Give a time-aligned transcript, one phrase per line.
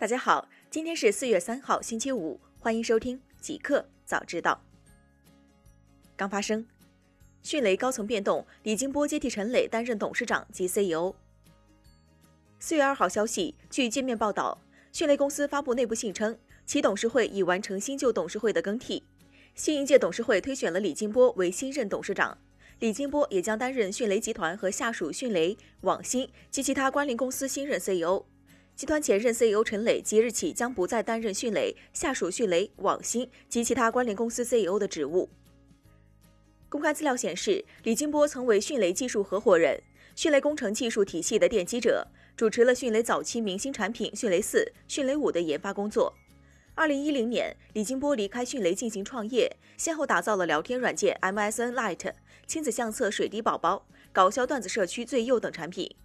[0.00, 4.62] 大家好，今天是四月三号，星期五，欢迎收听极客早知道。
[6.16, 6.64] 刚发生，
[7.42, 11.12] 迅雷高层变动，李金波接替陈磊担任董事长及 CEO。
[12.60, 14.56] 四月二号消息，据界面报道，
[14.92, 19.02] 迅雷公司发布内部信称，其董事会已完成新旧董事会的更替，
[19.56, 22.38] 新一届董事会推选了李金波为新任董事长，
[22.78, 28.24] 李金波也将担任迅雷集团和下属迅雷、网新及其他关联公司新任 CEO。
[28.78, 35.28] 集团前任 CEO 陈磊即日起将不再担任迅雷下属迅雷、网新及其他关联公司 CEO 的职务。
[36.68, 39.82] 公开资料显示，李金波曾为迅雷技术合伙人、
[40.14, 42.06] 迅雷工程技术体系的奠基者，
[42.36, 46.14] 主持了迅雷早期明星产品迅雷四、迅雷五的研发工作。
[46.76, 52.12] 二零一零年，李金波离开迅雷进行创业，先后打造了聊天软件 MSN Lite、
[52.46, 55.96] 亲子相册水滴宝宝、搞笑段子社区最右等产品。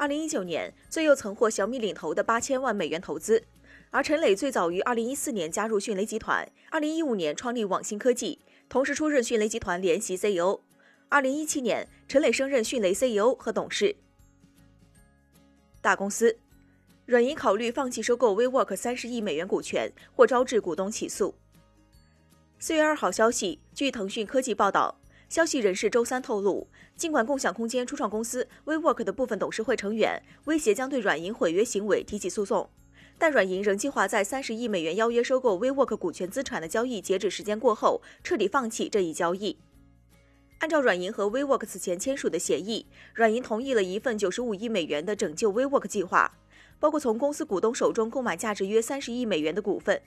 [0.00, 3.44] 二零一九年，最右曾获小米领投的八千万美元投资。
[3.90, 10.60] 而陈磊最早于二零一四年加入迅雷集团，二零一五年创立网新科技，同时出任迅雷集团联席 CEO。
[11.10, 13.94] 二零一七年，陈磊升任迅雷 CEO 和董事。
[15.82, 16.38] 大公司，
[17.04, 21.34] 软银考虑放弃收购 WeWork 三十亿美元股权，或招致股东起诉。
[22.58, 24.99] 四月二号消息，据腾讯科技报道。
[25.30, 32.68] 消息人士周三透露，尽管共享空间初创公司 WeWork 的部分董事会成员威胁将对软银毁约行为提起诉讼，
[33.16, 39.56] 但软银仍计划在三十亿美元邀约收购 WeWork 股权资产的交易截止时间过后彻底放弃这一交易。
[40.58, 46.36] 按照软银和 WeWork 此前签署的协议，软银同意了一份九十五亿美元的拯救 WeWork 计划，
[46.80, 50.02] 包括从公司股东手中购买价值约三十亿美元的股份。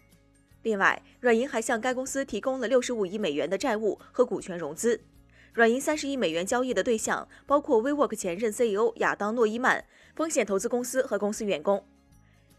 [0.64, 5.00] 另外，软银还向该公司提供了六十五亿美元的债务和股权融资。
[5.54, 11.86] 软银三十亿美元交易的对象包括 WeWork 前任 CEO 亚当诺伊曼、风险投资公司和公司员工。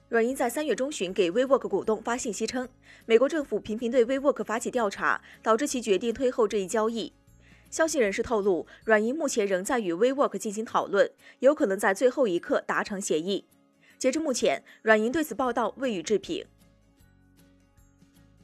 [0.09, 2.69] 软银在三月中旬给 WeWork 股东发信息称，
[3.05, 7.13] 美国政府频频对 WeWork 发起调查，导致其决定推后这一交易。
[7.69, 13.47] 消息人士透露，软银目前仍在与 WeWork 进行讨论，有可能在最后一刻达成协议。
[13.99, 16.47] 截至目前，软银对此报道未予置评。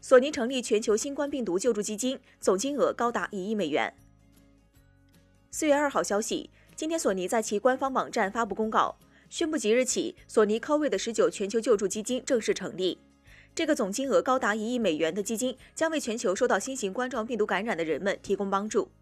[0.00, 3.94] 索尼成立全球新冠病毒救助基金，总金额高达一亿美元。
[5.52, 8.96] 四月二号消息，今天索尼在其官方网站发布公告，
[9.28, 12.98] 宣布即日起，索尼 COVID 十九全球救助基金正式成立。
[13.52, 18.92] 这个总金额高达一亿美元的基金将为全球受到新型冠状病毒感染的人们提供帮助。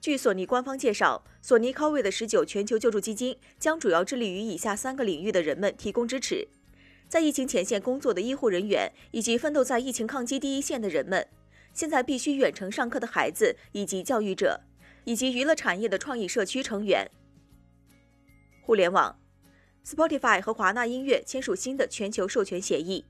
[0.00, 6.46] 据索尼官方介绍，索尼 COVID 十九全球救助基金将主要致力于以下三个领域的人们提供支持：
[7.08, 11.24] 在疫情前线工作的医护人员，以及奋斗在疫情抗击第一线的人们；
[11.72, 14.60] 现在必须远程上课的孩子，以及教育者。
[15.04, 17.10] 以及娱乐产业的创意社区成员。
[18.62, 19.18] 互联网
[19.84, 23.04] ，Spotify 和华纳音乐签署新的全球授权协议。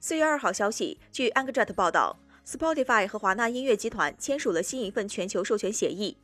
[0.00, 2.16] 四月二号消息，据 Angjet 报道
[2.46, 6.16] ，Spotify 和华纳音乐集团签署了新一份全球授权协议。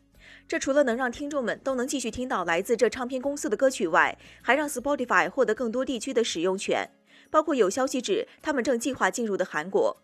[0.47, 6.89] 这除了能让听众们都能继续听到来自这唱片公司的歌曲外，还让 Spotify 获得更多地区的使用权，
[7.31, 10.03] 包括有消息指他们正计划进入的韩国。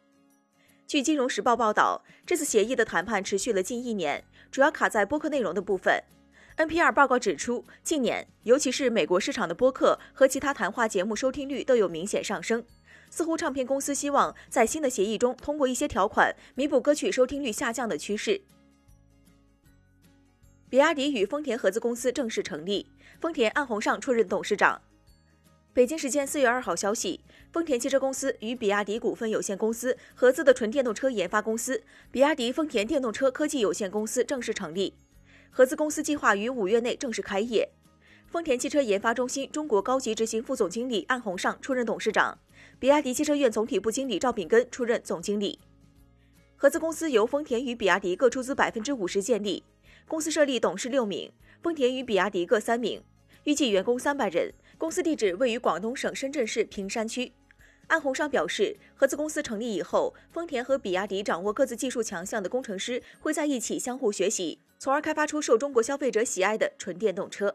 [0.91, 6.03] 据《金融时报》报道，这次协议的谈判持续了近一年，主要卡在播客内容的部分。
[6.57, 12.65] NPR 报告指出，近年，尤其是美国市场的播客和其他谈话节目收听率都有明显上升。
[13.09, 18.41] 似乎唱片公司希望在新的协议中通过一些条款弥补歌曲收听率下降的趋势。
[20.69, 22.85] 比亚迪与丰田合资公司正式成立，
[23.21, 24.83] 丰田安宏尚出任董事长。
[25.73, 27.21] 北京时间四月二号消息，
[27.53, 34.95] 丰田汽车公司与比亚迪股份有限公司合资的纯电动车研发公司比亚迪丰田电动车科技有限公司正式成立。
[35.49, 37.71] 合资公司计划于五月内正式开业。
[38.27, 42.37] 丰田汽车研发中心中国高级执行副总经理安宏尚出任董事长，
[42.81, 45.61] 比亚迪汽车院总体部经理赵炳根出任总经理。
[46.57, 49.63] 合资公司由丰田与比亚迪各出资百分之五十建立，
[50.09, 51.31] 公司设立董事六名，
[51.63, 53.05] 丰田与比亚迪各三名，
[53.45, 54.53] 预计员工三百人。
[54.81, 57.31] 公司地址位于广东省深圳市坪山区。
[57.89, 67.55] 安宏商表示，合资公司成立以后，丰田和比亚迪掌握各自技术强项的工程师会在一起相互学习，从而开发出受中国消费者喜爱的纯电动车。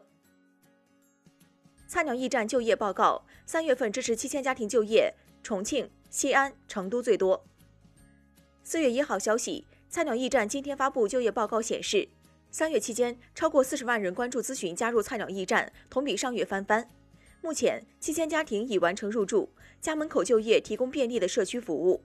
[1.88, 5.12] 菜鸟驿站就业报告：三月份支持七千家庭就业，
[5.42, 7.44] 重庆、西安、成都最多。
[8.62, 12.08] 四月一号消息，菜鸟驿站今天发布就业报告显示，
[12.52, 16.88] 三月期间超过四十万人关注咨询加入菜鸟驿站，同比上月翻番。
[17.46, 19.48] 目前，七千家庭已完成入住，
[19.80, 22.02] 家门口就业提供便利的社区服务。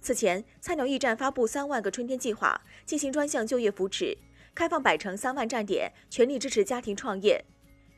[0.00, 4.16] 此前，菜鸟驿站发布三万个春天计划，进行专项就业扶持，
[4.54, 7.44] 开放百城三万站点，全力支持家庭创业。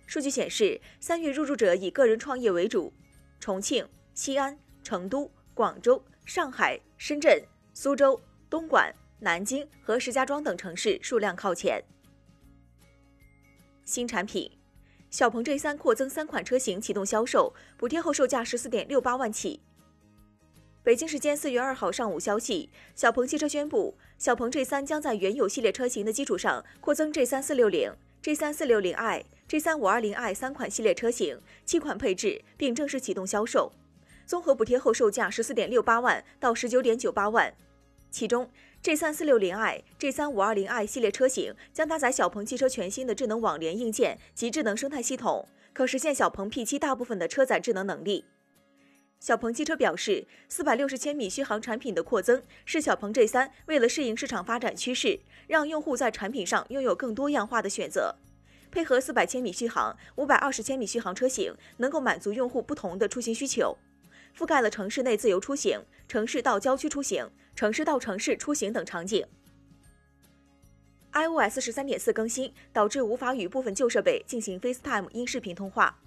[0.07, 2.91] 数据显示，三月入驻者以个人创业为主，
[3.39, 7.39] 重庆、西安、成都、广州、上海、深圳、
[7.75, 11.85] 苏州、东莞、南京和石家庄等城市数量靠前。
[13.85, 14.51] 新产品，
[15.13, 19.61] 小鹏 G3 扩增三款车型启动销售，补贴后售价十四点六八万起。
[20.83, 27.93] 北京时间四月二号上午消息，小鹏汽车宣布，小鹏 G3 将在原有系列车型的基础上扩增 G3 四六零、
[28.23, 33.71] G3 四六零 i、G3 五二零 i 三款系列车型，七款配置，并正式启动销售，
[34.25, 37.53] 综合补贴后售价十四点六八万到十九点九八万，
[38.11, 38.51] 其中。
[38.83, 48.25] G 三四六零 i、G 三五二零 i 系列车型将搭载小鹏汽车全新的智能网联硬件及智能生态系统，可实现小鹏 P7 大部分的车载智能能力。
[49.21, 58.17] 小鹏汽车表示，四百六十千米续航产品的扩增是小鹏 G 三为了适应市场发展趋势，让用户在产品上拥有更多样化的选择。
[58.73, 63.79] 配合四百千米续航、五百二十千米续航车型，能够满足用户不同的出行需求。
[64.37, 69.27] 覆盖了城市内自由出行、城市到郊区出行、城市到城市出行等场景。
[71.13, 75.99] iOS 十三点四更新导致无法与部分旧设备进行 FaceTime 音视频通话。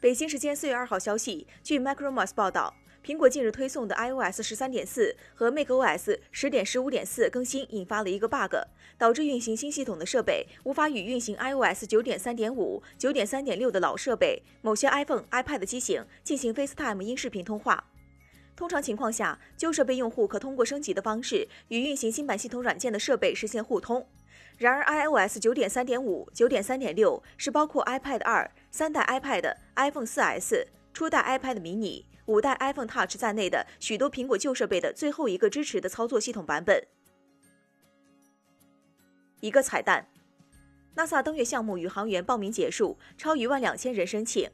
[0.00, 2.74] 北京时间四月二号消息，据 Macrumors 报道。
[3.04, 8.54] 苹果近日推送的 iOS 十三点四和 macOS 十点十五点四更新引发了一个 bug，
[8.98, 17.84] 导致运行新系统的设备无法与运行 iOS 九点三点五、九点三点六的老设备、某些 iPhone、iPad 机型进行 FaceTime 音视频通话。
[18.54, 24.06] 通常情况下，旧设备用户可通过升级的方式与运行新版系统软件的设备实现互通。
[24.58, 32.02] 然而，iOS 九点三点五、九点三点六是包括 iPad 二、三代 iPad、iPhone 四 S、初代 iPad mini。
[32.28, 36.86] 五代 iPhone Touch 在内的许多苹果旧设备的最后一个支持的操作系统版本。
[39.40, 40.06] 一个彩蛋
[40.94, 44.50] ：NASA 登月项目宇航员报名结束，超一万两千人申请。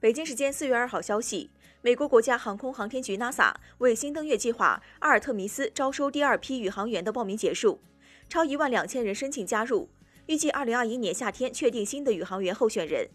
[0.00, 1.50] 北京时间四月二号消息，
[1.82, 7.82] 美国国家航空航天局 NASA 为新登月计划阿尔特弥斯招收第二批宇航员的报名结束，
[8.26, 9.90] 超一万两千人申请加入，
[10.24, 13.10] 预计二零二一年夏天确定新的宇航员候选人。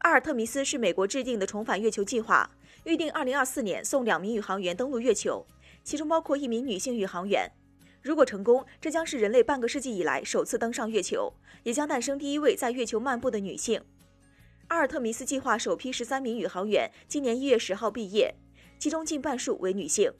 [0.00, 2.50] 阿尔特弥斯是美国制定的重返月球计划。
[2.84, 5.46] 预定二零二四年送两名宇航员登陆月球，
[5.82, 7.50] 其中包括一名女性宇航员。
[8.02, 11.32] 如果成功，这将是人类半个世纪以来首次登上月球，
[11.62, 13.82] 也将诞生第一位在月球漫步的女性。
[14.68, 18.34] 阿尔特弥斯计划首批十三名宇航员今年一月十号毕业，
[18.78, 20.12] 其中近半数为女性。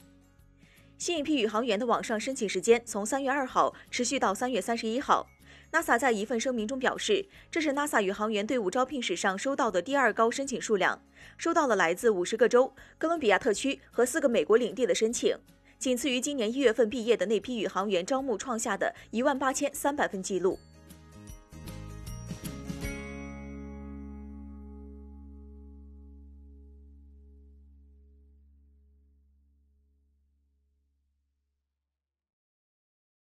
[0.96, 5.26] 新一批宇航员的网上申请时间从三月二号持续到三月三十一号。
[5.72, 11.02] NASA 在一份声明中表示，这是 NASA 宇航员队伍招聘史上收到的第二高申请数量，
[11.36, 15.36] 收到了来自五十个州、哥伦比亚特区和四个美国领地的申请，
[15.78, 20.58] 仅次于今年一月份毕业的那批宇航员招募创下的一万八千三百份记录。